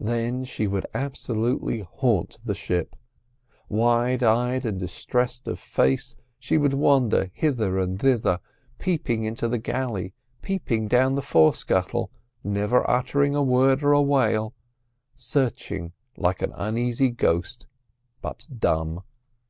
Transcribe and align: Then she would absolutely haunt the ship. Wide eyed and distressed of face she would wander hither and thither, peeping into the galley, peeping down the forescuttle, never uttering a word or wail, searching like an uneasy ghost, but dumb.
Then 0.00 0.44
she 0.44 0.66
would 0.66 0.84
absolutely 0.92 1.80
haunt 1.80 2.38
the 2.44 2.54
ship. 2.54 2.94
Wide 3.70 4.22
eyed 4.22 4.66
and 4.66 4.78
distressed 4.78 5.48
of 5.48 5.58
face 5.58 6.14
she 6.38 6.58
would 6.58 6.74
wander 6.74 7.30
hither 7.32 7.78
and 7.78 7.98
thither, 7.98 8.40
peeping 8.78 9.24
into 9.24 9.48
the 9.48 9.56
galley, 9.56 10.12
peeping 10.42 10.88
down 10.88 11.14
the 11.14 11.22
forescuttle, 11.22 12.10
never 12.44 12.84
uttering 12.86 13.34
a 13.34 13.42
word 13.42 13.82
or 13.82 13.98
wail, 14.04 14.52
searching 15.14 15.92
like 16.18 16.42
an 16.42 16.52
uneasy 16.54 17.08
ghost, 17.08 17.66
but 18.20 18.46
dumb. 18.54 19.00